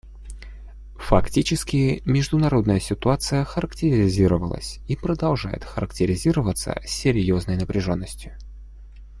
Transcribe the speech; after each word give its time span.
Фактически, 0.97 2.01
международная 2.05 2.79
ситуация 2.79 3.43
характеризовалась 3.43 4.79
и 4.87 4.95
продолжает 4.95 5.63
характеризоваться 5.63 6.81
серьезной 6.85 7.55
напряженностью. 7.57 8.35